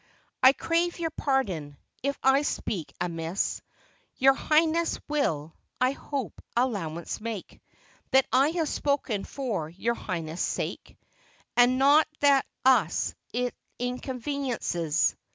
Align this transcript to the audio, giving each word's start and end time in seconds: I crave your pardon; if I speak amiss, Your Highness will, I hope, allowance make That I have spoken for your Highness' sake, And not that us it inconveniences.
I 0.41 0.53
crave 0.53 0.97
your 0.97 1.11
pardon; 1.11 1.77
if 2.01 2.17
I 2.23 2.41
speak 2.41 2.91
amiss, 2.99 3.61
Your 4.17 4.33
Highness 4.33 4.97
will, 5.07 5.53
I 5.79 5.91
hope, 5.91 6.41
allowance 6.57 7.21
make 7.21 7.61
That 8.09 8.25
I 8.33 8.47
have 8.47 8.67
spoken 8.67 9.23
for 9.25 9.69
your 9.69 9.93
Highness' 9.93 10.41
sake, 10.41 10.97
And 11.55 11.77
not 11.77 12.07
that 12.21 12.47
us 12.65 13.13
it 13.31 13.53
inconveniences. 13.77 15.15